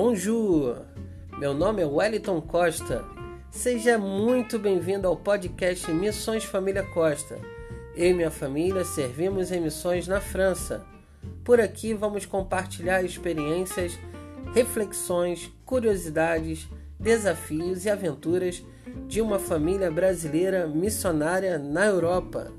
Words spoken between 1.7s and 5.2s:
é Wellington Costa. Seja muito bem-vindo ao